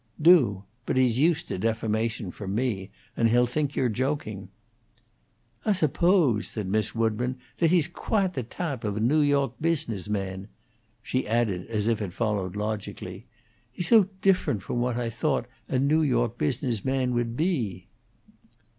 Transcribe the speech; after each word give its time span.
"Do. 0.19 0.63
But 0.87 0.97
he's 0.97 1.19
used 1.19 1.47
to 1.49 1.59
defamation 1.59 2.31
from 2.31 2.55
me, 2.55 2.89
and 3.15 3.29
he'll 3.29 3.45
think 3.45 3.75
you're 3.75 3.87
joking." 3.87 4.49
"Ah 5.63 5.73
suppose," 5.73 6.47
said 6.47 6.67
Miss 6.67 6.95
Woodburn, 6.95 7.37
"that 7.59 7.69
he's 7.69 7.87
quahte 7.87 8.33
the 8.33 8.41
tahpe 8.43 8.83
of 8.83 8.97
a 8.97 8.99
New 8.99 9.21
York 9.21 9.53
business 9.61 10.09
man." 10.09 10.47
She 11.03 11.27
added, 11.27 11.67
as 11.67 11.87
if 11.87 12.01
it 12.01 12.13
followed 12.13 12.55
logically, 12.55 13.27
"He's 13.71 13.89
so 13.89 14.09
different 14.23 14.63
from 14.63 14.81
what 14.81 14.97
I 14.97 15.11
thought 15.11 15.45
a 15.69 15.77
New 15.77 16.01
York 16.01 16.35
business 16.35 16.83
man 16.83 17.13
would 17.13 17.37
be." 17.37 17.85